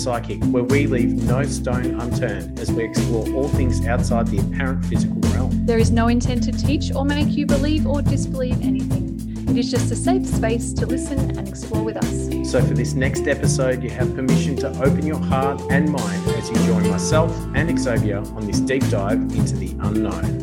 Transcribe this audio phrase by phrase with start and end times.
[0.00, 4.82] Psychic, where we leave no stone unturned as we explore all things outside the apparent
[4.86, 5.66] physical realm.
[5.66, 9.10] There is no intent to teach or make you believe or disbelieve anything.
[9.50, 12.50] It is just a safe space to listen and explore with us.
[12.50, 16.48] So, for this next episode, you have permission to open your heart and mind as
[16.48, 20.39] you join myself and Xavier on this deep dive into the unknown.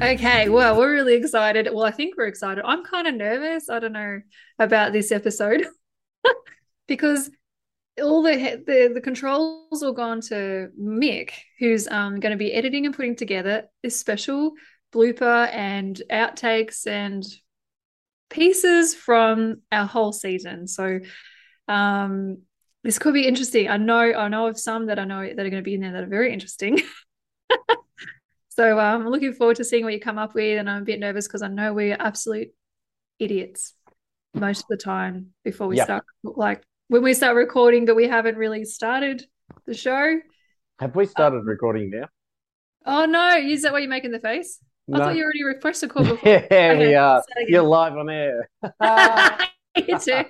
[0.00, 1.68] Okay, well, we're really excited.
[1.72, 2.62] Well, I think we're excited.
[2.64, 3.68] I'm kind of nervous.
[3.68, 4.20] I don't know
[4.60, 5.66] about this episode
[6.86, 7.30] because
[8.00, 12.86] all the, the the controls all gone to Mick, who's um going to be editing
[12.86, 14.52] and putting together this special
[14.92, 17.24] blooper and outtakes and
[18.30, 20.68] pieces from our whole season.
[20.68, 21.00] So
[21.66, 22.42] um
[22.84, 23.68] this could be interesting.
[23.68, 25.80] I know I know of some that I know that are going to be in
[25.80, 26.80] there that are very interesting.
[28.58, 30.84] So um, I'm looking forward to seeing what you come up with, and I'm a
[30.84, 32.48] bit nervous because I know we're absolute
[33.20, 33.74] idiots
[34.34, 35.84] most of the time before we Yep.
[35.84, 36.04] start.
[36.24, 39.24] Like when we start recording, but we haven't really started
[39.66, 40.18] the show.
[40.80, 42.08] Have we started recording now?
[42.84, 43.36] Oh no!
[43.36, 44.58] Is that why you're making the face?
[44.92, 46.28] I thought you already requested the call before.
[46.28, 47.22] Yeah, Okay, we are.
[47.48, 48.48] You're live on air.
[49.76, 50.26] You did.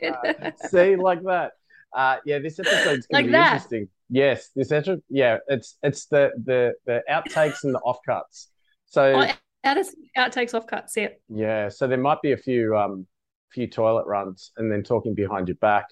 [0.56, 1.52] See, like that.
[1.96, 3.54] Uh, yeah, this episode's going Like to be that.
[3.54, 3.88] interesting.
[4.10, 5.02] Yes, this episode.
[5.08, 8.46] Yeah, it's it's the the the outtakes and the offcuts.
[8.86, 9.32] So Oh,
[9.64, 9.76] out
[10.16, 10.94] outtakes off cuts.
[10.96, 11.08] Yeah.
[11.28, 13.06] yeah, so there might be a few um
[13.52, 15.86] few toilet runs and then talking behind your back.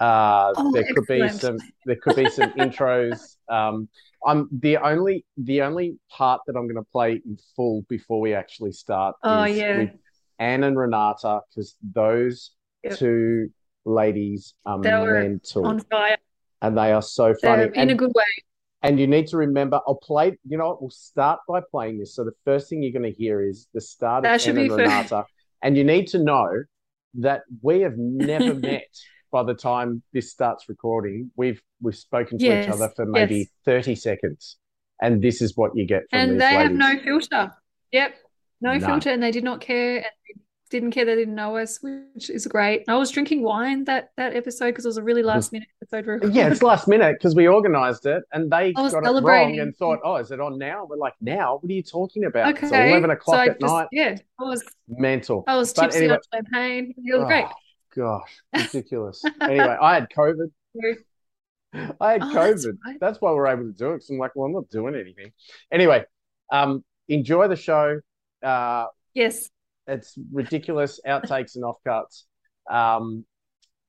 [0.00, 3.36] Uh, Oh, there could be some there could be some intros.
[3.48, 3.88] Um,
[4.26, 8.34] I'm the only the only part that I'm going to play in full before we
[8.34, 9.78] actually start Oh is yeah.
[9.78, 9.90] with
[10.40, 12.50] Anne and Renata because those
[12.82, 12.98] Yep.
[12.98, 13.48] two
[13.86, 16.18] ladies are They mental On fire.
[16.64, 17.70] And they are so funny.
[17.74, 18.24] In a good way.
[18.82, 22.14] and you need to remember, I'll play, you know what, we'll start by playing this.
[22.14, 24.68] So the first thing you're going to hear is the start That of should Anne
[24.68, 24.86] be and fair.
[24.86, 25.24] Renata.
[25.62, 26.64] And you need to know
[27.20, 28.88] that we have never met
[29.30, 31.30] by the time this starts recording.
[31.36, 33.48] We've we've spoken to each other for maybe yes.
[33.66, 34.56] 30 seconds.
[35.02, 37.52] And this is what you get from and they have no filter.
[37.92, 38.14] Yep,
[38.62, 38.80] no None.
[38.80, 39.96] filter, and they did not care.
[39.96, 40.06] And
[40.74, 41.04] didn't care.
[41.04, 42.84] They didn't know us, which is great.
[42.88, 46.04] I was drinking wine that that episode because it was a really last minute episode.
[46.22, 49.74] For Yeah, it's last minute because we organized it and they got it wrong and
[49.76, 50.84] thought, oh, is it on now?
[50.84, 51.58] We're like, now?
[51.60, 52.50] What are you talking about?
[52.50, 52.90] It's okay.
[52.90, 53.88] 11 o'clock so at just, night.
[53.92, 55.44] Yeah, I was Mental.
[55.46, 56.94] I was But tipsy anyway- on champagne.
[56.98, 57.44] It was great.
[57.46, 57.52] Oh,
[57.96, 58.42] gosh,
[58.74, 59.22] ridiculous.
[59.40, 60.48] anyway, I had COVID.
[62.00, 62.78] I had Oh, that's COVID.
[62.84, 62.98] right.
[63.00, 63.94] That's why we're able to do it.
[63.94, 65.32] Because I'm like, well, I'm not doing anything.
[65.72, 66.04] Anyway,
[66.52, 68.00] um, enjoy the show.
[68.42, 69.48] Uh, Yes,
[69.86, 72.24] it's ridiculous outtakes and offcuts.
[72.70, 73.24] Um,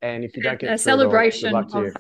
[0.02, 1.88] and if you don't get a through it all, good celebration you.
[1.88, 1.96] of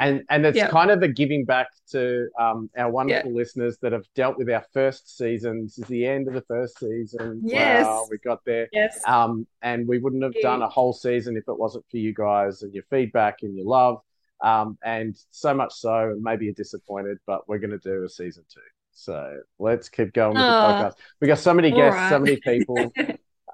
[0.00, 0.68] And and it's Yeah.
[0.68, 4.64] kind of a giving back to um, our wonderful listeners that have dealt with our
[4.72, 5.64] first season.
[5.64, 7.40] This is the end of the first season.
[7.44, 7.84] Yes.
[7.84, 8.68] Wow, we got there.
[8.72, 9.02] yes.
[9.06, 12.62] Um, and we wouldn't have done a whole season if it wasn't for you guys
[12.62, 14.00] and your feedback and your love.
[14.40, 18.08] Um, and so much so, and maybe you're disappointed, but we're going to do a
[18.08, 18.60] season two.
[18.98, 20.82] So let's keep going with the Aw.
[20.82, 20.94] podcast.
[21.20, 22.92] We got so many All guests, so many people.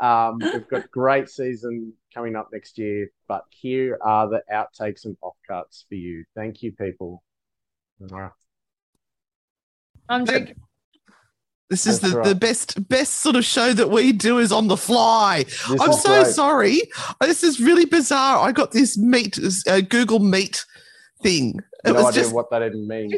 [0.00, 5.16] Um, we've got great season coming up next year, but here are the outtakes and
[5.22, 6.24] offcuts for you.
[6.34, 7.22] Thank you, people.
[8.02, 8.32] Mwah.
[10.08, 10.56] I'm drinking.
[11.70, 12.28] This is That's the, right.
[12.28, 15.44] the best best sort of show that we do is on the fly.
[15.44, 16.34] This I'm so great.
[16.34, 16.80] sorry.
[17.20, 18.46] This is really bizarre.
[18.46, 20.64] I got this meet uh, Google Meet
[21.22, 21.60] thing.
[21.84, 23.12] It No was idea just what that even means.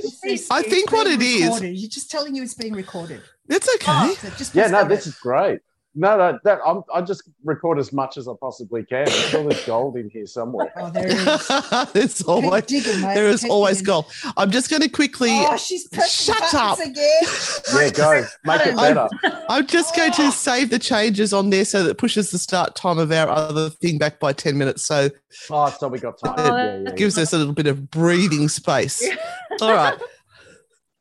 [0.51, 1.77] I think what it is- recorded.
[1.77, 3.23] You're just telling you it's being recorded.
[3.49, 4.15] it's okay.
[4.15, 5.07] So just Yeah, no, this ahead.
[5.07, 5.61] is great.
[5.99, 9.07] No, no, that I'm, I just record as much as I possibly can.
[9.09, 10.71] I'm sure there's gold in here somewhere.
[10.77, 11.49] Oh, there it is.
[11.95, 13.15] There's always Keep digging, mate.
[13.15, 14.05] there is always gold.
[14.37, 15.31] I'm just going to quickly.
[15.33, 16.87] Oh, she's pressing Shut buttons up.
[16.87, 17.23] again.
[17.75, 19.09] Yeah, go make it I- better.
[19.49, 22.75] I'm just going to save the changes on there so that it pushes the start
[22.77, 24.87] time of our other thing back by 10 minutes.
[24.87, 25.09] So
[25.51, 26.35] Oh, so we got time.
[26.37, 26.95] Oh, Yeah, yeah, it yeah.
[26.95, 29.03] gives us a little bit of breathing space.
[29.63, 29.99] All right.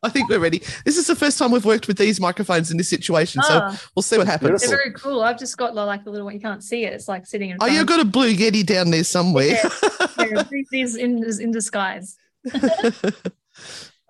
[0.06, 0.62] I think we're ready.
[0.84, 3.82] This is the first time we've worked with these microphones in this situation, so Ah,
[3.96, 4.60] we'll see what happens.
[4.60, 5.22] they're very cool.
[5.22, 6.34] I've just got like the little one.
[6.34, 6.92] You can't see it.
[6.92, 7.72] It's like sitting in Oh, front.
[7.74, 9.58] you've got a blue Yeti down there somewhere.
[10.18, 12.16] Yeah, these in in disguise.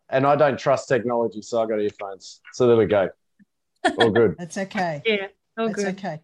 [0.08, 2.40] And I don't trust technology, so I got earphones.
[2.52, 3.08] So there we go.
[3.98, 4.36] All good.
[4.38, 5.02] That's okay.
[5.04, 5.26] Yeah.
[5.56, 5.98] Oh, That's good.
[5.98, 6.20] okay.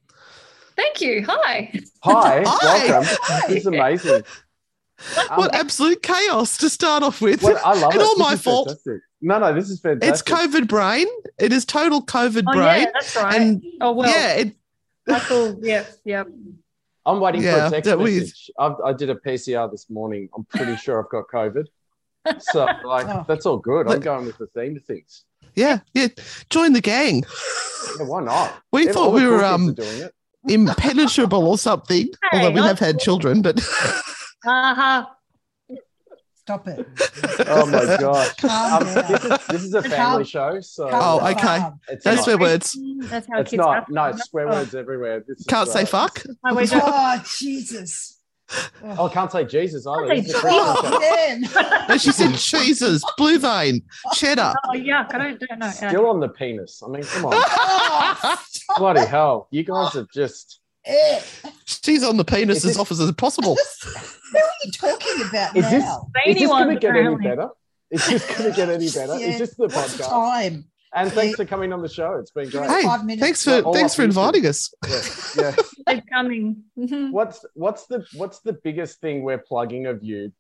[0.77, 1.25] Thank you.
[1.27, 1.73] Hi.
[2.05, 2.87] Hi, Hi.
[2.91, 3.17] welcome.
[3.49, 4.23] This is amazing.
[5.29, 7.43] Um, what absolute chaos to start off with.
[7.43, 8.05] well, I love and it.
[8.05, 8.69] all This my fault.
[8.69, 9.03] fantastic.
[9.23, 10.11] No, no, this is fantastic.
[10.13, 11.07] It's COVID brain.
[11.39, 12.81] It is total COVID Oh brain.
[12.83, 13.41] yeah, that's right.
[13.41, 14.11] And oh well.
[14.11, 14.57] yeah, it,
[15.07, 15.59] Michael.
[15.63, 15.85] Yeah.
[16.05, 16.25] Yeah.
[17.07, 18.51] I'm waiting Yeah, for a text message.
[18.59, 20.29] I've, I did a PCR this morning.
[20.37, 21.67] I'm pretty sure I've got COVID.
[22.39, 23.25] So, like, Oh.
[23.27, 23.89] that's all good.
[23.91, 25.25] I'm going with the theme of things.
[25.57, 26.07] Yeah, yeah.
[26.51, 27.25] Join the gang.
[27.99, 28.53] Yeah, why not?
[28.73, 30.15] We Yeah, thought we were um doing it.
[30.49, 32.09] impenetrable or something.
[32.33, 33.59] Although we I'm have had children, but
[34.47, 35.07] Uh-huh.
[36.53, 36.87] Stop it.
[37.49, 38.45] Oh my gosh.
[38.45, 41.41] Um, this, is, this is a family Calm- show, so Oh, okay.
[41.59, 41.81] down.
[41.89, 42.79] it's no not, swear words.
[43.05, 43.75] That's how it's kids not.
[43.75, 44.19] have No, fun.
[44.19, 45.25] swear words everywhere.
[45.27, 46.23] This Can't say uh, fuck.
[46.45, 48.19] Oh, wait, don't- Oh, Jesus.
[48.99, 50.09] Oh, can't say Jesus either.
[50.09, 53.81] Can't This is say a Christian Oh, No, she said cheeses, blue vein,
[54.13, 54.53] cheddar.
[54.67, 55.15] Oh, yuck.
[55.15, 55.71] I don't, don't know.
[55.71, 56.83] Still on the penis.
[56.85, 57.33] I mean, come on.
[57.95, 58.37] Oh,
[58.79, 59.49] Bloody hell.
[59.51, 60.61] You guys are just.
[60.85, 61.21] Eh.
[61.65, 63.57] She's on the penis Is as this- often as possible.
[64.33, 66.09] Who are you talking about Is this, now?
[66.27, 67.49] is this going to get any better?
[67.91, 69.19] Is this going to get any better?
[69.19, 70.09] Yeah, Is this the what's the podcast?
[70.09, 70.65] time?
[70.95, 72.15] And thanks for coming on the show.
[72.19, 72.69] It's been great.
[72.69, 73.23] Hey, Five minutes.
[73.23, 74.73] thanks for Well, thanks for inviting us.
[74.87, 75.03] Yeah,
[75.43, 75.57] yeah.
[75.87, 76.65] They're coming.
[76.79, 77.11] Mhm.
[77.13, 80.33] What's what's the what's the biggest thing we're plugging of you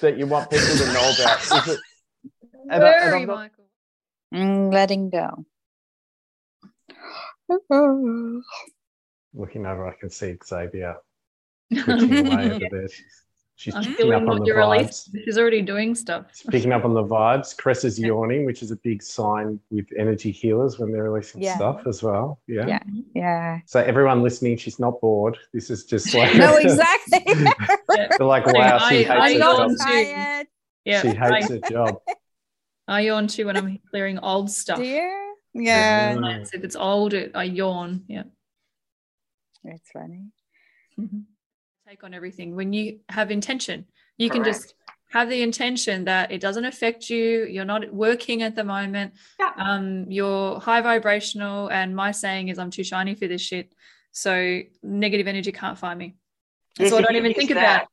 [0.00, 1.40] that you want people to know about?
[1.42, 1.80] Is it?
[2.70, 3.64] and I- and Where are I'm you, not- Michael?
[4.34, 5.44] Mm, letting go.
[9.34, 10.96] Looking over, I can see Xavier
[11.72, 12.88] twitching away over there.
[12.88, 13.04] She's,
[13.56, 15.12] she's I'm picking feeling up on the you released.
[15.12, 15.20] vibes.
[15.24, 16.26] She's already doing stuff.
[16.34, 17.56] She's picking up on the vibes.
[17.56, 21.56] Cress is yawning, which is a big sign with energy healers when they're releasing Yeah.
[21.56, 22.40] stuff as well.
[22.46, 22.66] Yeah.
[22.66, 22.78] Yeah.
[23.14, 23.58] Yeah.
[23.66, 25.36] So everyone listening, she's not bored.
[25.52, 27.20] This is just like No, exactly.
[27.34, 29.86] They're like, wow, she I- I hates her yawn job.
[29.86, 30.46] Tired.
[30.84, 31.02] Yeah.
[31.02, 31.96] She hates her job.
[32.08, 32.14] I,
[32.88, 34.78] I yawn too when I'm clearing old stuff.
[34.78, 35.34] Do you?
[35.52, 36.16] Yeah.
[36.52, 38.04] If it's old, it, I yawn.
[38.08, 38.22] Yeah.
[39.74, 40.26] It's funny.
[40.98, 41.24] Mhm.
[41.88, 42.54] Take on everything.
[42.54, 43.86] When you have intention,
[44.16, 44.74] you can just
[45.10, 47.46] have the intention that it doesn't affect you.
[47.46, 49.14] You're not working at the moment.
[49.38, 49.52] Yeah.
[49.56, 53.72] Um, you're high vibrational, and my saying is, I'm too shiny for this shit.
[54.12, 56.16] So negative energy can't find me.
[56.78, 57.88] Yes, so I don't even think that, about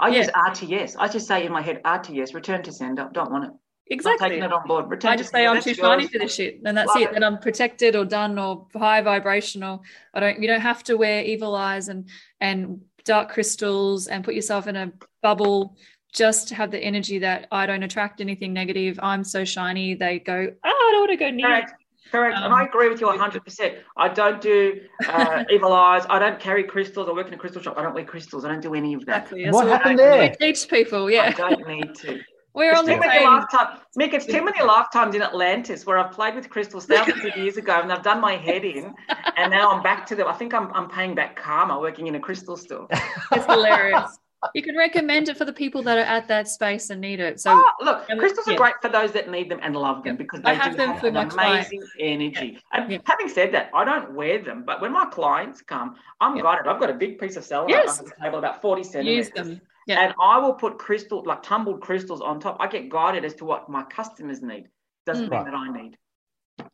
[0.00, 0.18] I Yeah.
[0.18, 0.96] use RTS.
[0.98, 3.08] I just say in my head, RTS, return to sender.
[3.12, 3.50] Don't want it.
[3.88, 4.28] Not exactly.
[4.30, 4.90] taking it on board.
[4.90, 5.46] Return I just say.
[5.46, 7.02] I'm too shiny for this shit, and that's Love it.
[7.04, 7.12] it.
[7.12, 9.82] Then I'm protected or done or high vibrational.
[10.12, 10.40] I don't.
[10.42, 12.08] You don't have to wear evil eyes and
[12.40, 14.92] and dark crystals and put yourself in a
[15.22, 15.76] bubble.
[16.12, 18.98] Just have the energy that I don't attract anything negative.
[19.02, 19.94] I'm so shiny.
[19.94, 20.34] They go.
[20.64, 21.46] Oh, I don't want to go near.
[21.46, 21.72] Correct.
[22.10, 22.36] Correct.
[22.36, 23.78] and Um, I agree with you 100%.
[23.96, 26.06] I don't do uh, evil eyes.
[26.08, 27.08] I don't carry crystals.
[27.08, 27.76] I work in a crystal shop.
[27.76, 28.44] I don't wear crystals.
[28.44, 29.22] I don't do any of that.
[29.24, 29.44] Exactly.
[29.44, 30.34] That's What what happened I there?
[30.40, 31.06] teach people.
[31.06, 32.20] I Yeah, don't need to.
[32.56, 33.26] We're on the too many same.
[33.28, 37.36] lifetime, Mick, it's too many lifetimes in Atlantis where I've played with crystals thousands of
[37.36, 38.94] years ago and I've done my head in
[39.36, 40.26] and now I'm back to them.
[40.26, 42.88] I think I'm, I'm paying back karma working in a crystal store.
[43.32, 44.18] It's hilarious.
[44.54, 47.40] You can recommend it for the people that are at that space and need it.
[47.40, 48.54] So Oh, look, crystals yeah.
[48.54, 50.18] are great for those that need them and love them Yeah.
[50.18, 51.68] because I they have do them have for an clients.
[51.68, 52.58] amazing energy.
[52.72, 52.98] And Yeah.
[53.04, 56.42] having said that, I don't wear them, but when my clients come, I'm Yeah.
[56.42, 56.68] guided.
[56.68, 57.98] I've got a big piece of selenite Yes.
[57.98, 59.26] on the table, about 40 centimeters.
[59.26, 59.60] use them.
[59.86, 60.00] Yeah.
[60.00, 62.56] And I will put crystal, like tumbled crystals on top.
[62.60, 64.68] I get guided as to what my customers need.
[65.06, 65.30] Doesn't Mm.
[65.30, 65.44] mean Right.
[65.46, 65.98] that I need.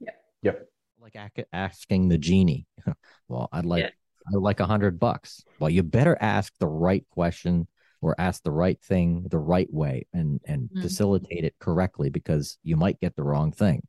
[0.01, 0.11] Yeah.
[0.43, 0.69] Yep.
[1.01, 2.65] Like asking the genie
[3.29, 3.91] well i'd like Yeah.
[4.29, 7.67] i'd like a hundred bucks well you better ask the right question
[8.01, 10.81] or ask the right thing the right way and and Mm.
[10.83, 13.85] facilitate it correctly because you might get the wrong thing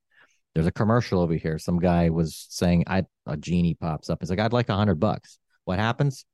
[0.56, 4.32] there's a commercial over here some guy was saying i a genie pops up he's
[4.32, 6.26] like i'd like a hundred bucks what happens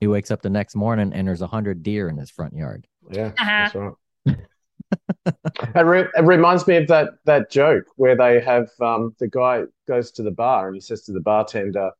[0.00, 2.86] he wakes up the next morning and there's a hundred deer in his front yard
[3.10, 3.70] Yeah, Uh-huh.
[3.70, 3.92] that's right.
[5.74, 9.62] it, re- it reminds me of that that joke where they have um, the guy
[9.88, 11.90] goes to the bar and he says to the bartender,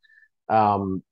[0.49, 1.03] um,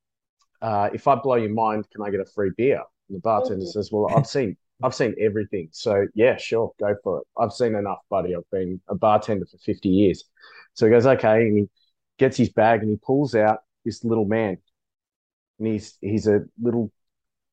[0.62, 3.64] uh, "If I blow your mind, can I get a free beer?" And the bartender
[3.64, 3.72] Ooh.
[3.72, 7.26] says, "Well, I've seen I've seen everything, so yeah, sure, go for it.
[7.38, 8.36] I've seen enough, buddy.
[8.36, 10.24] I've been a bartender for fifty years."
[10.74, 11.70] So he goes, "Okay," and he
[12.18, 14.58] gets his bag and he pulls out this little man,
[15.58, 16.90] and he's he's a little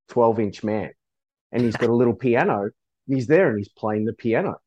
[0.08, 0.92] twelve inch man,
[1.52, 2.70] and he's got a little piano
[3.08, 4.60] he's there and he's playing the piano.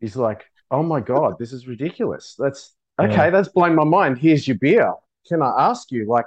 [0.00, 2.34] He's like, "Oh my god, this is ridiculous.
[2.38, 3.12] That's okay.
[3.12, 3.30] Yeah.
[3.30, 4.18] That's blown my mind.
[4.18, 4.94] Here's your beer.
[5.28, 6.26] Can I ask you, like,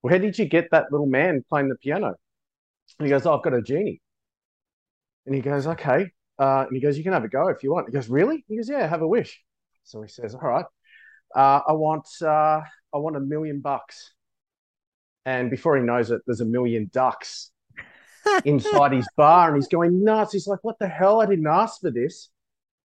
[0.00, 2.14] where did you get that little man playing the piano?"
[2.98, 4.00] And he goes, oh, "I've got a genie."
[5.26, 7.72] And he goes, "Okay." Uh, and he goes, "You can have a go if you
[7.72, 9.42] want." He goes, "Really?" He goes, "Yeah, have a wish."
[9.84, 10.66] So he says, "All right,
[11.36, 12.62] uh, I want uh,
[12.94, 14.14] I want a million bucks."
[15.26, 17.50] And before he knows it, there's a million ducks
[18.44, 20.32] inside his bar and he's going nuts.
[20.32, 21.20] He's like, What the hell?
[21.20, 22.30] I didn't ask for this.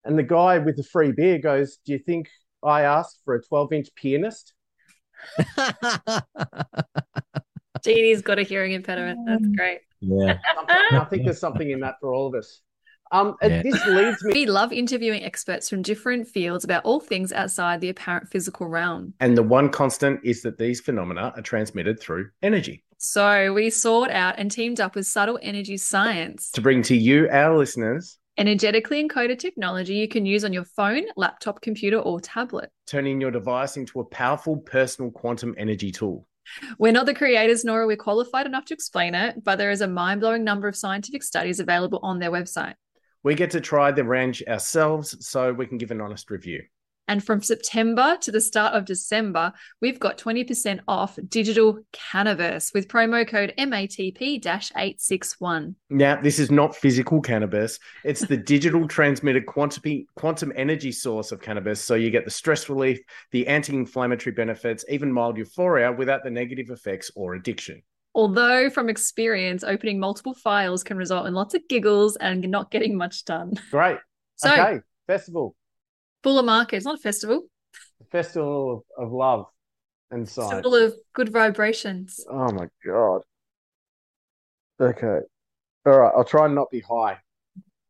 [0.03, 2.29] And the guy with the free beer goes, Do you think
[2.63, 4.53] I asked for a 12 inch pianist?
[7.83, 9.19] Genie's got a hearing impediment.
[9.25, 9.79] That's great.
[10.01, 10.37] yeah
[10.91, 12.61] I think there's something in that for all of us.
[13.11, 13.61] Um, Yeah.
[13.61, 14.33] This leads me.
[14.33, 19.13] We love interviewing experts from different fields about all things outside the apparent physical realm.
[19.19, 22.83] And the one constant is that these phenomena are transmitted through energy.
[22.97, 26.51] So we sought out and teamed up with Subtle Energy Science.
[26.51, 31.03] To bring to you, our listeners, Energetically encoded technology you can use on your phone,
[31.17, 32.69] laptop, computer, or tablet.
[32.87, 36.25] Turning your device into a powerful personal quantum energy tool.
[36.79, 39.81] We're not the creators, nor are we qualified enough to explain it, but there is
[39.81, 42.73] a mind blowing number of scientific studies available on their website.
[43.23, 46.63] We get to try the range ourselves so we can give an honest review.
[47.11, 49.51] And from September to the start of December,
[49.81, 55.75] we've got 20% off digital cannabis with promo code MATP 861.
[55.89, 57.79] Now, this is not physical cannabis.
[58.05, 61.81] It's the digital transmitted quantum, quantum energy source of cannabis.
[61.83, 62.99] So you get the stress relief,
[63.31, 67.83] the anti inflammatory benefits, even mild euphoria without the negative effects or addiction.
[68.13, 72.97] Although, from experience, opening multiple files can result in lots of giggles and not getting
[72.97, 73.53] much done.
[73.71, 73.97] Great.
[74.35, 74.79] So, okay.
[75.07, 75.55] Festival.
[76.21, 77.43] Buller Market, it's not a festival,
[78.11, 79.45] Festival of, of love
[80.11, 80.61] and science.
[80.61, 82.23] full of good vibrations.
[82.29, 83.21] Oh my god.
[84.79, 85.19] Okay.
[85.85, 86.13] All right.
[86.15, 87.17] I'll try and not be high.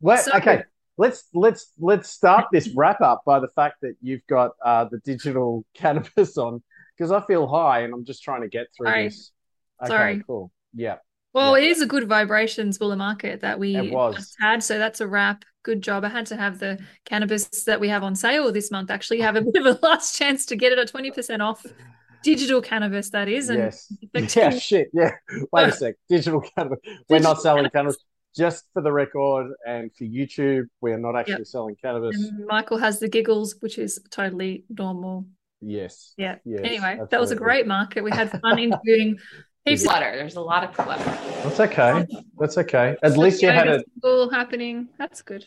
[0.02, 0.64] Let, So- okay.
[0.98, 5.00] Let's let's let's start this wrap up by the fact that you've got uh, the
[5.00, 6.62] digital cannabis on
[6.96, 9.32] because I feel high and I'm just trying to get through this.
[9.82, 10.24] Okay, Sorry.
[10.28, 10.52] cool.
[10.74, 10.98] Yeah.
[11.34, 11.66] Well, Yeah.
[11.66, 14.64] it is a good vibrations Buller Market that we had.
[14.64, 15.46] So that's a wrap.
[15.64, 16.04] Good job.
[16.04, 19.36] I had to have the cannabis that we have on sale this month actually have
[19.36, 21.66] a bit of a last chance to get it at 20% off.
[22.24, 23.50] Digital cannabis, that is.
[23.50, 23.94] And Yes.
[24.36, 24.50] Yeah.
[24.52, 24.90] Shit.
[24.94, 25.12] Yeah.
[25.52, 25.96] Wait a sec.
[26.10, 26.80] Digital cannabis.
[27.10, 27.72] We're not selling cannabis.
[27.98, 28.06] cannabis.
[28.36, 32.16] Just for the record and for YouTube, we're not actually selling cannabis.
[32.18, 35.26] and Michael has the giggles, which is totally normal.
[35.60, 36.14] Yes.
[36.18, 36.38] Yeah.
[36.46, 38.04] Yes, anyway, that was a great market.
[38.04, 39.18] We had fun interviewing
[39.66, 40.16] heaps of clutter.
[40.16, 41.04] There's a lot of clutter.
[41.44, 42.06] That's okay.
[42.38, 42.96] That's okay.
[43.04, 44.90] At least you had a all happening.
[44.98, 45.46] That's good.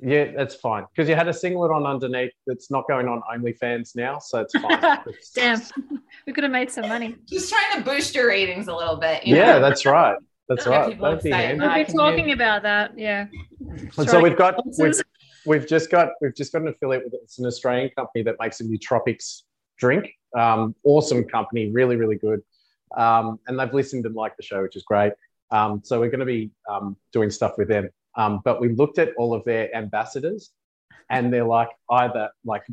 [0.00, 3.96] Yeah, that's fine because you had a singlet on underneath that's not going on OnlyFans
[3.96, 4.98] now, so it's fine.
[5.34, 5.60] Damn,
[6.26, 7.16] we could have made some money.
[7.28, 9.26] Just trying to boost your ratings a little bit.
[9.26, 9.60] you yeah, know?
[9.60, 10.16] that's right.
[10.48, 10.90] That's right.
[10.90, 11.60] people That'd be handy.
[11.60, 12.96] We've been can do- talking about that.
[12.96, 13.26] Yeah.
[13.98, 14.94] And so we've got we've,
[15.44, 18.60] we've just got we've just got an affiliate with it's an Australian company that makes
[18.60, 19.42] a nootropics
[19.78, 20.10] drink.
[20.38, 22.40] Um, awesome company, really really good.
[22.96, 25.12] Um, and they've listened and liked the show, which is great.
[25.50, 27.88] Um, so we're going to be um, doing stuff with them.
[28.16, 30.50] Um, but we looked at all of their ambassadors,
[31.10, 32.64] and they're like either like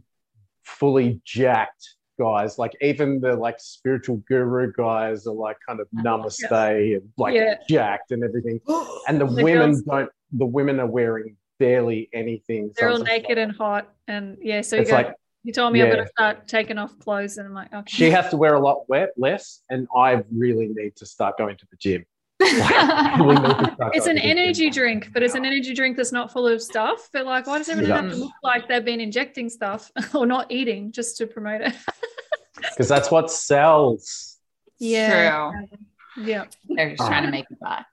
[0.63, 6.95] fully jacked guys, like even the like spiritual guru guys are like kind of namaste
[6.95, 7.55] and like Yeah.
[7.69, 8.59] jacked and everything.
[9.07, 10.09] And the The women girls- don't.
[10.31, 12.71] The women are wearing barely anything.
[12.75, 13.93] They're all naked like- and hot.
[14.07, 15.13] And yeah, so you It's go, like
[15.45, 17.37] you told me I'm going to start taking off clothes.
[17.37, 17.83] And I'm like, okay.
[17.87, 21.55] she has to wear a lot we- less, and I really need to start going
[21.57, 22.03] to the gym.
[22.41, 24.37] I really need to start It's an to gym.
[24.37, 27.09] energy drink, but it's an energy drink that's not full of stuff.
[27.13, 28.01] But like, why does everyone Yeah.
[28.01, 31.73] have to look like they've been injecting stuff or not eating just to promote it?
[32.55, 34.37] because that's what sells.
[34.79, 35.51] yeah.
[35.51, 36.23] True.
[36.25, 36.45] Yeah.
[36.69, 37.87] They're just trying to make it back.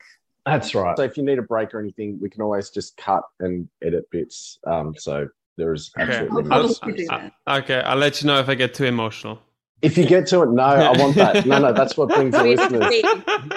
[0.47, 0.97] That's right.
[0.97, 4.11] So if you need a break or anything, we can always just cut and edit
[4.11, 4.59] bits.
[4.67, 5.29] Um, so
[5.59, 6.11] there is Okay.
[6.13, 7.09] absolutely I'll no probably.
[7.49, 9.39] Okay, I'll let you know if I get too emotional.
[9.83, 11.45] If you get to it, no, I want that.
[11.45, 12.45] No, no, that's what brings the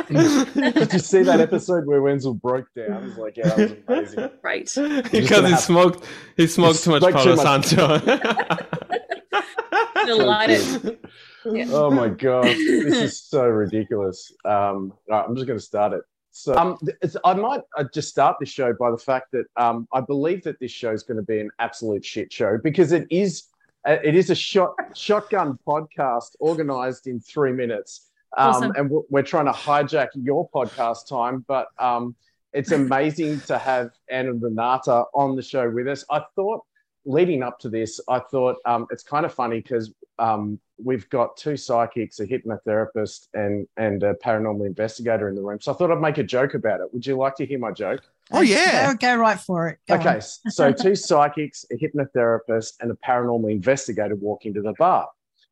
[0.08, 0.74] listeners.
[0.74, 3.04] Did you see that episode where Wenzl broke down?
[3.10, 4.32] It's like, yeah, that was amazing.
[4.44, 4.66] Right.
[5.12, 6.04] because he have- smoked
[6.36, 7.62] he smoked too much smoked too Palo.
[7.62, 8.00] Santo.
[10.06, 11.00] Delighted.
[11.46, 14.32] Oh my god, this is so ridiculous.
[14.46, 16.02] Um, all right, I'm just going to start it.
[16.38, 16.78] So, um,
[17.24, 20.60] I might uh, just start this show by the fact that um, I believe that
[20.60, 23.44] this show is going to be an absolute shit show because it is.
[23.88, 28.72] uh, It is a shot shotgun podcast organized in three minutes, um, Awesome.
[28.76, 31.46] and we're, we're trying to hijack your podcast time.
[31.48, 32.16] But um,
[32.52, 36.04] it's amazing to have Anna Renata on the show with us.
[36.12, 36.66] I thought
[37.06, 41.38] leading up to this, I thought um, it's kind of funny because um, we've got
[41.38, 45.60] two psychics, a hypnotherapist, and and a paranormal investigator in the room.
[45.62, 46.94] So I thought I'd make a joke about it.
[46.94, 48.02] Would you like to hear my joke?
[48.32, 48.92] Oh, yeah.
[48.94, 49.80] Go, go right for it.
[49.88, 55.08] Go okay, so two psychics, a hypnotherapist, and a paranormal investigator walk into the bar.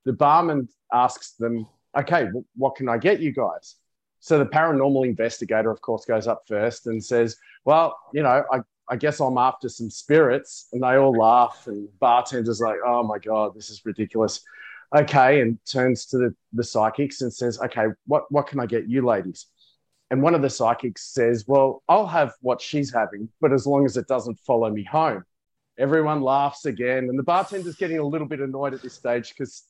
[0.06, 3.76] The barman asks them, "Okay, wh- what can I get you guys?"
[4.20, 8.62] So the paranormal investigator, of course, goes up first and says, "Well, you know, I."
[8.90, 11.68] I guess I'm after some spirits, and they all laugh.
[11.68, 14.44] And bartender's like, "Oh my god, this is ridiculous."
[14.96, 18.88] Okay, and turns to the, the psychics and says, "Okay, what what can I get
[18.88, 19.48] you, ladies?"
[20.14, 23.84] And one of the psychics says, Well, I'll have what she's having, but as long
[23.84, 25.24] as it doesn't follow me home.
[25.80, 27.10] Everyone laughs again.
[27.10, 29.64] And the bartender's getting a little bit annoyed at this stage because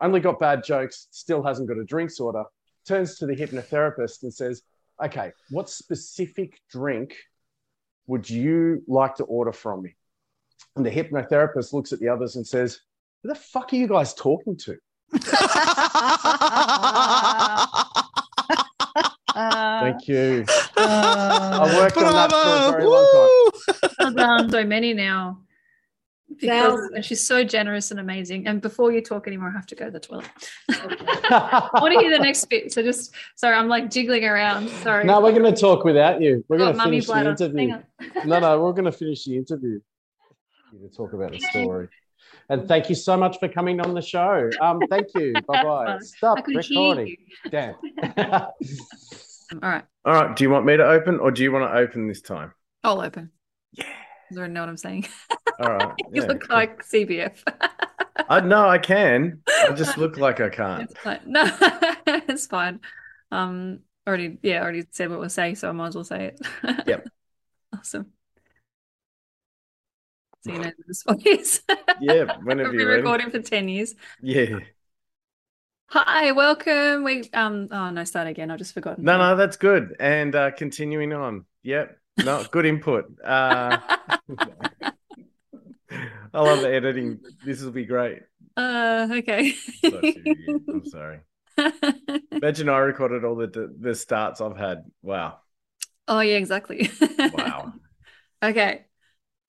[0.00, 2.44] only got bad jokes, still hasn't got a drinks order.
[2.88, 4.62] Turns to the hypnotherapist and says,
[5.04, 7.14] Okay, what specific drink
[8.06, 9.96] would you like to order from me?
[10.76, 12.80] And the hypnotherapist looks at the others and says,
[13.22, 14.76] Who the fuck are you guys talking to?
[19.34, 20.44] Thank you.
[20.76, 22.70] uh, I worked on that for a Bravo.
[22.72, 23.90] very long time.
[24.00, 25.40] I've done so many now.
[26.38, 28.46] Because and she's so generous and amazing.
[28.46, 30.26] And before you talk anymore, I have to go to the toilet.
[30.68, 32.72] I want to hear the next bit.
[32.72, 34.68] So just sorry, I'm like jiggling around.
[34.68, 35.04] Sorry.
[35.04, 36.44] No, we're going to talk without you.
[36.48, 37.82] We're going to mummy finish the interview.
[38.24, 39.80] No, no, we're going to finish the interview.
[40.72, 41.88] You to talk about the story.
[42.50, 44.50] And thank you so much for coming on the show.
[44.60, 45.32] Um, thank you.
[45.46, 45.94] Bye bye.
[45.94, 47.06] I Stop hear recording.
[47.06, 47.16] you.
[47.50, 47.76] Damn.
[49.52, 50.36] All right, All right.
[50.36, 52.52] Do you want me to open or do you want to open this time?
[52.82, 53.30] I'll open.
[53.72, 53.84] Yeah.
[54.32, 55.06] Do I know what I'm saying?
[55.60, 55.94] All right.
[56.12, 56.56] you yeah, look cool.
[56.56, 57.42] like CBF.
[58.28, 59.42] I no, I can.
[59.48, 60.82] I just look like I can't.
[60.82, 61.20] It's fine.
[61.26, 61.44] No,
[62.06, 62.80] it's fine.
[63.30, 66.40] Um, already, yeah, already said what we'll say, so I might as well say it.
[66.86, 67.08] Yep.
[67.76, 68.06] Awesome.
[70.44, 71.60] Know this.
[72.00, 73.02] Yeah, whenever you're ready.
[73.02, 73.94] recording for 10 years.
[74.22, 74.60] Yeah.
[75.88, 77.04] Hi, welcome.
[77.04, 78.50] We um oh no, start again.
[78.50, 79.04] I've just forgotten.
[79.04, 79.96] No, no, that's good.
[79.98, 81.44] And uh, continuing on.
[81.62, 81.98] Yep.
[82.24, 83.06] No, good input.
[83.24, 83.78] Uh,
[86.32, 87.20] I love the editing.
[87.44, 88.22] This will be great.
[88.56, 89.54] Uh okay.
[89.84, 91.20] I'm sorry.
[92.32, 94.84] Imagine I recorded all the the starts I've had.
[95.02, 95.40] Wow.
[96.08, 96.90] oh yeah, exactly.
[97.32, 97.72] Wow.
[98.42, 98.86] Okay.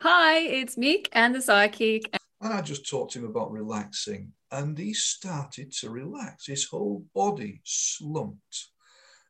[0.03, 2.11] Hi, it's Mick and the psychic.
[2.41, 6.47] And I just talked to him about relaxing, and he started to relax.
[6.47, 8.69] His whole body slumped.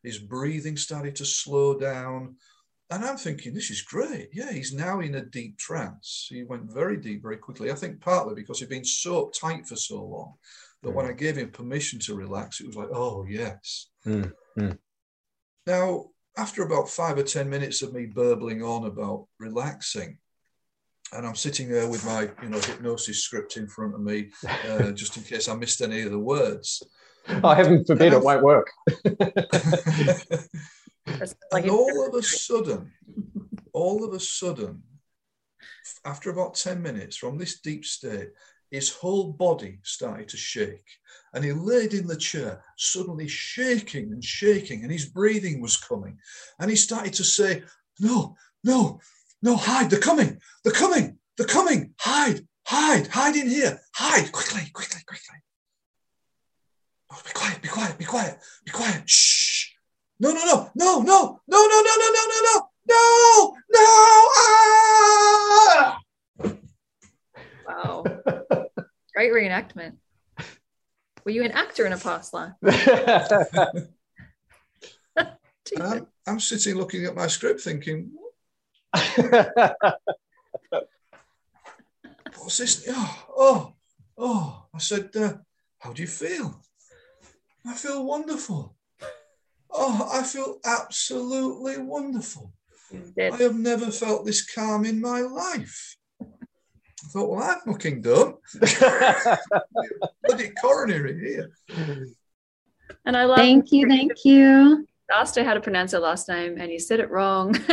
[0.01, 2.37] His breathing started to slow down.
[2.89, 4.29] And I'm thinking, this is great.
[4.31, 6.27] Yeah, he's now in a deep trance.
[6.29, 7.69] He went very deep very quickly.
[7.69, 10.35] I think partly because he'd been so tight for so long
[10.83, 13.87] that when I gave him permission to relax, it was like, oh, yes.
[14.05, 14.77] Mm, mm.
[15.67, 16.05] Now,
[16.37, 20.17] after about five or 10 minutes of me burbling on about relaxing,
[21.13, 24.29] and I'm sitting there with my, you know, hypnosis script in front of me,
[24.67, 26.83] uh, just in case I missed any of the words.
[27.43, 28.71] Oh, heaven forbid it won't work.
[31.05, 32.91] and all of a sudden,
[33.73, 34.81] all of a sudden,
[36.05, 38.29] after about 10 minutes from this deep state,
[38.71, 40.87] his whole body started to shake.
[41.33, 46.17] And he laid in the chair, suddenly shaking and shaking, and his breathing was coming.
[46.59, 47.63] And he started to say,
[47.99, 48.99] No, no,
[49.41, 54.61] no, hide, they're coming, they're coming, they're coming, hide, hide, hide in here, hide, quickly,
[54.73, 55.37] quickly, quickly.
[57.11, 59.71] Oh, be quiet, be quiet, be quiet, be quiet, shh.
[60.19, 65.99] No, no, no, no, no, no, no, no, no, no, no, no, no, no, ah!
[67.67, 68.03] Wow.
[69.13, 69.97] Great reenactment.
[71.25, 72.53] Were you an actor in a past life?
[75.79, 78.11] I'm, I'm sitting looking at my script thinking,
[82.37, 82.85] what's this?
[82.89, 83.73] Oh, oh,
[84.17, 84.65] oh.
[84.73, 85.33] I said, uh,
[85.79, 86.61] how do you feel?
[87.65, 88.75] I feel wonderful.
[89.69, 92.53] Oh, I feel absolutely wonderful.
[93.17, 95.95] I have never felt this calm in my life.
[96.21, 98.35] I thought, well, I'm fucking done.
[100.23, 101.49] Bloody coronary here.
[103.05, 104.85] And I love Thank you, thank you.
[105.11, 107.53] Asked her how to pronounce her last name and you said it wrong.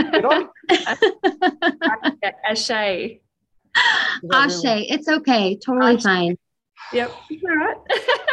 [2.51, 3.21] Ashay.
[4.33, 6.37] Ashe, it's okay, totally fine.
[6.93, 7.11] Yep.
[7.45, 7.77] All right.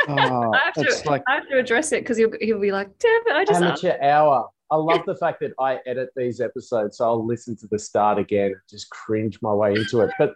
[0.07, 2.87] Oh, I, have to, like I have to address it because he'll, he'll be like,
[2.99, 3.83] damn it, I just asked.
[3.83, 4.49] amateur hour.
[4.71, 8.17] I love the fact that I edit these episodes, so I'll listen to the start
[8.17, 10.09] again just cringe my way into it.
[10.17, 10.33] But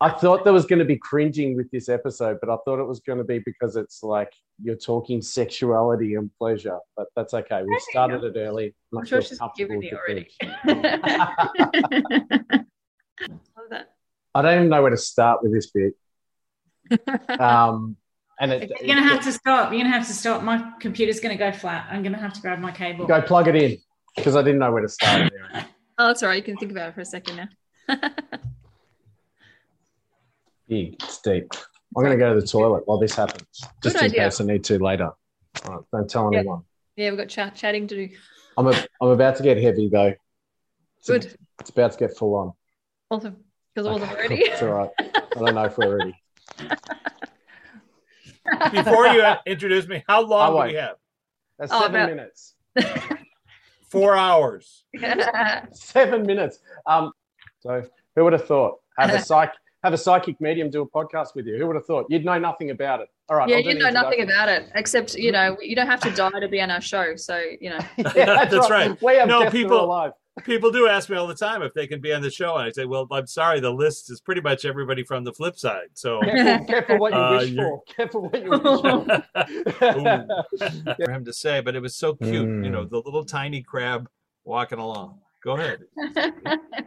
[0.00, 2.86] I thought there was going to be cringing with this episode, but I thought it
[2.86, 4.32] was going to be because it's like
[4.62, 6.78] you're talking sexuality and pleasure.
[6.96, 7.62] But that's okay.
[7.62, 8.74] We started it early.
[8.92, 10.28] I'm Not sure feel she's given you with already.
[13.56, 13.92] Love that.
[14.34, 15.94] I don't even know where to start with this bit.
[17.40, 17.96] Um,
[18.40, 19.72] and it, You're gonna have to stop.
[19.72, 20.42] You're gonna have to stop.
[20.42, 21.86] My computer's gonna go flat.
[21.90, 23.06] I'm gonna have to grab my cable.
[23.06, 23.78] go plug it in
[24.16, 25.32] because I didn't know where to start.
[25.98, 26.36] Oh, that's all right.
[26.36, 27.48] You can think about it for a second now.
[30.68, 31.52] Big, it's deep.
[31.96, 34.20] I'm going to go to the toilet while this happens, just Good in idea.
[34.24, 35.10] case I need to later.
[35.66, 36.62] All right, don't tell anyone.
[36.96, 38.14] Yeah, we've got chat chatting to do.
[38.56, 40.14] I'm a, I'm about to get heavy though.
[40.98, 41.36] It's, Good.
[41.60, 42.52] it's about to get full on.
[43.10, 43.36] Awesome.
[43.74, 44.34] Because all of them Okay, already.
[44.42, 44.90] It's all right.
[45.00, 46.14] I don't know if we're ready.
[48.72, 50.68] Before you introduce me, how long do won't.
[50.72, 50.96] we have?
[51.58, 52.54] That's Oh, seven about- minutes.
[53.90, 54.84] Four hours.
[55.72, 56.58] seven minutes.
[56.86, 57.12] Um,
[57.60, 57.84] so
[58.16, 58.80] who would have thought?
[58.98, 59.52] Have a psych,
[59.84, 61.56] have a psychic medium do a podcast with you.
[61.58, 62.06] Who would have thought?
[62.08, 63.08] You'd know nothing about it.
[63.28, 63.48] All right.
[63.48, 66.00] yeah, I'll do you the know nothing about it except you know you don't have
[66.00, 67.14] to die to be on our show.
[67.16, 67.78] So you know.
[68.16, 69.00] Yeah, That's right.
[69.02, 70.12] We have No, guests that are people- alive.
[70.44, 72.64] People do ask me all the time if they can be on the show, and
[72.66, 75.90] I say, "Well, I'm sorry, the list is pretty much everybody from the flip side."
[75.94, 77.82] So Careful, careful what you Uh, wish you're- for.
[77.94, 78.60] Careful what you wish
[79.78, 80.94] for.
[81.04, 82.32] for him to say, but it was so cute.
[82.32, 82.70] You Mm.
[82.72, 84.08] know, the little tiny crab
[84.44, 85.20] walking along.
[85.44, 85.84] Go ahead.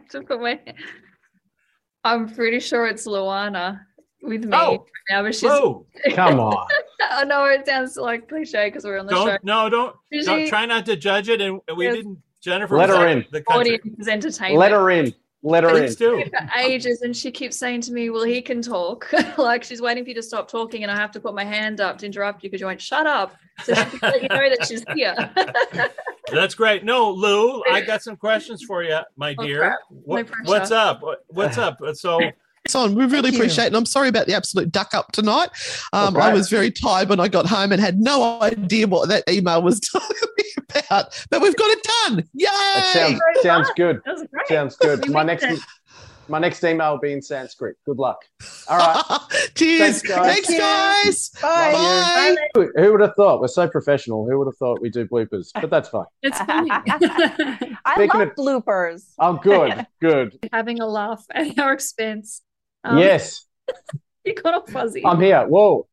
[0.09, 0.59] to put my.
[2.07, 3.81] I'm pretty sure it's Luana
[4.23, 5.49] with me Oh, now, but she's.
[5.49, 5.85] Whoa.
[6.13, 6.65] Come on.
[7.01, 9.25] I know it sounds like cliche because we're on the show.
[9.25, 11.41] Don't no, don't, Is don't try not to judge it.
[11.41, 11.97] And we Yes.
[11.97, 12.19] didn't.
[12.41, 13.25] Jennifer, Let her in.
[13.31, 13.75] The country.
[13.75, 14.59] Audience is entertainment.
[14.59, 15.13] Let her in.
[15.43, 15.93] Let her in.
[15.93, 16.23] Please for
[16.57, 19.11] ages and she keeps saying to me, Well, he can talk.
[19.37, 21.81] like she's waiting for you to stop talking, and I have to put my hand
[21.81, 23.35] up to interrupt you because you won't shut up.
[23.63, 25.15] So she can let you know that she's here.
[26.31, 26.83] That's great.
[26.83, 29.59] No, Lou, I got some questions for you, my Oh, dear.
[29.59, 29.79] crap.
[29.89, 30.41] What, pressure.
[30.45, 31.01] what's up?
[31.29, 31.77] What's up?
[31.93, 32.19] So
[32.65, 32.95] It's on.
[32.95, 33.39] We really Thank you.
[33.39, 33.67] appreciate it.
[33.67, 35.49] And I'm sorry about the absolute duck up tonight.
[35.93, 39.23] Um, I was very tired when I got home and had no idea what that
[39.29, 41.25] email was telling me about.
[41.29, 42.29] But we've got it done.
[42.33, 42.45] Yay!
[42.47, 44.01] That sounds sounds good.
[44.05, 44.27] That.
[44.49, 45.09] Sounds good.
[45.09, 45.59] My next it.
[46.29, 47.77] My next email will be in Sanskrit.
[47.85, 48.19] Good luck.
[48.69, 49.19] All right.
[49.55, 50.01] Cheers.
[50.01, 50.25] Thanks, guys.
[50.25, 50.59] Thanks, Thank you.
[50.59, 51.29] guys.
[51.41, 51.71] Bye.
[51.73, 52.35] Bye.
[52.55, 53.39] Who, who would have thought?
[53.41, 54.27] We're so professional.
[54.29, 55.49] Who would have thought we do bloopers?
[55.53, 56.05] But that's fine.
[56.23, 56.69] It's funny.
[57.85, 59.03] I Speaking love of- bloopers.
[59.19, 60.37] Oh, good, good.
[60.51, 62.41] Having a laugh at our expense.
[62.83, 63.45] Um, yes,
[64.23, 65.05] You got all fuzzy.
[65.05, 65.45] I'm here.
[65.47, 65.87] Whoa.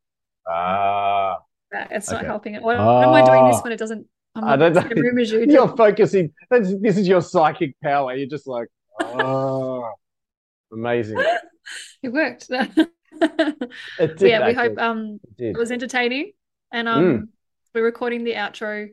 [0.48, 1.38] Ah,
[1.72, 2.62] It's not helping it.
[2.62, 4.06] Why, why am I doing this when it doesn't?
[4.36, 4.80] I'm I don't know.
[4.80, 5.44] the same room as you.
[5.48, 6.32] you're focusing.
[6.50, 8.14] This, this is your psychic power.
[8.14, 8.66] You're just like,
[9.00, 9.88] oh,
[10.72, 11.18] amazing.
[12.02, 12.50] It worked.
[13.98, 14.32] It did.
[14.32, 16.32] yeah, we hope um It it was entertaining,
[16.72, 17.28] and um Mm.
[17.74, 18.90] we're recording the outro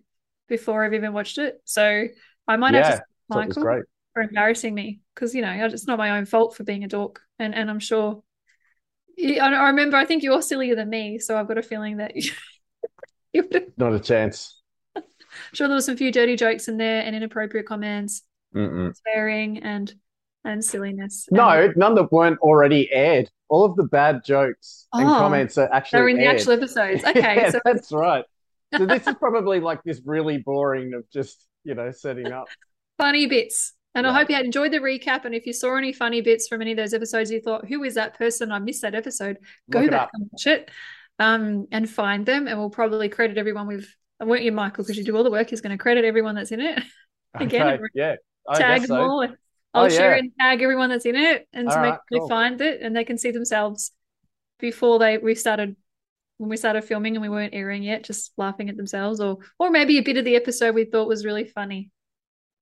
[0.48, 2.08] before I've even watched it, so
[2.48, 3.66] I might yeah, have to thought it was Michael
[4.14, 7.22] for embarrassing me because you know it's not my own fault for being a dork,
[7.40, 8.24] and and I'm sure.
[9.20, 9.98] I remember.
[9.98, 12.14] I think you're sillier than me, so I've got a feeling that
[13.34, 13.44] you
[13.78, 14.62] Not a chance.
[14.96, 15.04] I'm
[15.54, 18.24] sure there was some few dirty jokes in there and inappropriate comments,
[18.56, 18.94] Mm-mm.
[18.94, 19.94] swearing and
[20.44, 21.28] and silliness.
[21.32, 23.30] No, And none that weren't already aired.
[23.50, 27.04] All of the bad jokes and Oh, comments are actually they're in the actual episodes.
[27.08, 28.26] Okay, yeah, so that's right.
[28.78, 32.48] So this is probably like this really boring of just you know setting up.
[32.98, 33.74] funny bits.
[33.94, 35.26] And I hope you had enjoyed the recap.
[35.26, 37.84] And if you saw any funny bits from any of those episodes, you thought, "Who
[37.84, 38.50] is that person?
[38.50, 39.38] I missed that episode."
[39.70, 40.10] Go back up.
[40.14, 40.72] and watch it,
[41.20, 42.48] um, and find them.
[42.48, 43.86] And we'll probably credit everyone with.
[44.22, 45.50] I won't you, Michael, because you do all the work.
[45.50, 46.82] He's going to credit everyone that's in it.
[47.36, 48.16] Again, Okay, yeah,
[48.48, 49.02] I tag them so.
[49.02, 49.28] all.
[49.74, 50.20] I'll share yeah.
[50.20, 52.28] and tag everyone that's in it, and to make right, they cool.
[52.28, 53.92] find it, and they can see themselves
[54.60, 55.76] before they we started
[56.38, 59.70] when we started filming and we weren't airing yet, just laughing at themselves, or or
[59.70, 61.90] maybe a bit of the episode we thought was really funny.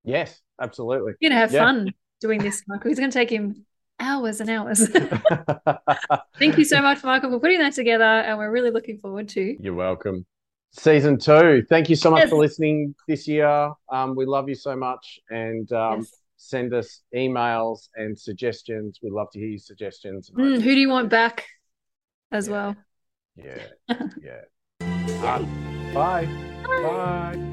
[0.04, 1.13] Yes, absolutely.
[1.19, 1.63] You're gonna have Yeah.
[1.65, 2.91] fun doing this, Michael.
[2.91, 3.65] It's gonna take him
[4.00, 4.88] hours and hours.
[6.39, 9.58] Thank you so much, Michael, for putting that together, and we're really looking forward to.
[9.62, 10.26] You're welcome.
[10.72, 11.63] Season two.
[11.67, 12.30] Thank you so much Yes.
[12.30, 13.72] for listening this year.
[13.91, 16.13] Um, we love you so much, and um, Yes.
[16.39, 18.99] Send us emails and suggestions.
[19.04, 20.32] We'd love to hear your suggestions.
[20.32, 21.45] Mm, who do you want back
[22.32, 22.52] as Yeah.
[22.54, 22.75] well?
[23.36, 23.67] Yeah,
[24.21, 24.41] yeah.
[25.21, 25.43] Uh,
[25.93, 26.25] bye.
[26.82, 27.45] Bye.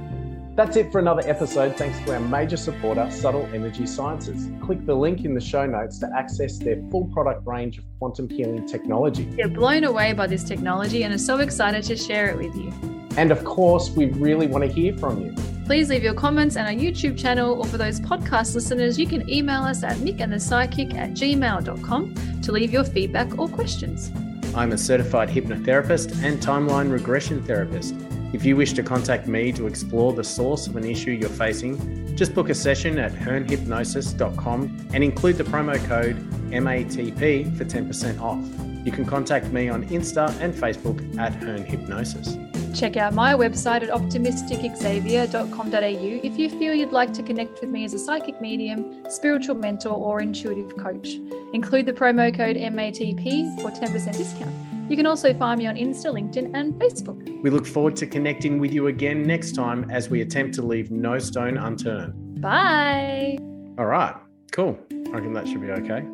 [0.56, 1.76] That's it for another episode.
[1.76, 4.48] Thanks to our major supporter, Subtle Energy Sciences.
[4.62, 8.26] Click the link in the show notes to access their full product range of quantum
[8.30, 9.24] healing technology.
[9.36, 12.72] You're blown away by this technology and are so excited to share it with you.
[13.18, 15.34] And of course, we really want to hear from you.
[15.66, 19.28] Please leave your comments on our YouTube channel, or for those podcast listeners, you can
[19.28, 24.10] email us at mickandthepsychic at gmail.com to leave your feedback or questions.
[24.54, 27.94] I'm a certified hypnotherapist and timeline regression therapist.
[28.32, 32.16] If you wish to contact me to explore the source of an issue you're facing,
[32.16, 36.16] just book a session at hernhypnosis.com and include the promo code
[36.50, 38.44] MATP for 10% off.
[38.84, 42.36] You can contact me on Insta and Facebook at Hern Hypnosis.
[42.78, 47.84] Check out my website at optimisticxavier.com.au if you feel you'd like to connect with me
[47.84, 51.14] as a psychic medium, spiritual mentor, or intuitive coach.
[51.54, 54.65] Include the promo code MATP for 10% discount.
[54.88, 57.42] You can also find me on Insta, LinkedIn, and Facebook.
[57.42, 60.90] We look forward to connecting with you again next time as we attempt to leave
[60.90, 62.40] no stone unturned.
[62.40, 63.36] Bye.
[63.78, 64.14] All right,
[64.52, 64.78] cool.
[64.92, 66.06] I reckon that should be okay.